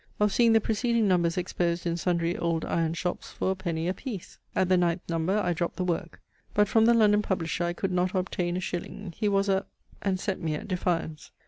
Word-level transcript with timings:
of 0.19 0.33
seeing 0.33 0.51
the 0.51 0.59
preceding 0.59 1.07
numbers 1.07 1.37
exposed 1.37 1.85
in 1.85 1.95
sundry 1.95 2.35
old 2.35 2.65
iron 2.65 2.91
shops 2.91 3.29
for 3.29 3.51
a 3.51 3.55
penny 3.55 3.87
a 3.87 3.93
piece. 3.93 4.39
At 4.55 4.67
the 4.67 4.75
ninth 4.75 5.03
number 5.07 5.37
I 5.37 5.53
dropt 5.53 5.75
the 5.75 5.83
work. 5.83 6.19
But 6.55 6.67
from 6.67 6.85
the 6.85 6.95
London 6.95 7.21
publisher 7.21 7.65
I 7.65 7.73
could 7.73 7.91
not 7.91 8.15
obtain 8.15 8.57
a 8.57 8.61
shilling; 8.61 9.13
he 9.15 9.29
was 9.29 9.47
a 9.47 9.67
and 10.01 10.19
set 10.19 10.41
me 10.41 10.55
at 10.55 10.67
defiance. 10.67 11.29